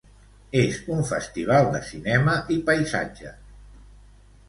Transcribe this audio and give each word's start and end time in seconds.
És 0.61 0.79
un 0.95 1.03
festival 1.09 1.71
de 1.77 1.83
cinema 1.91 2.41
i 2.59 2.61
paisatge. 2.73 3.39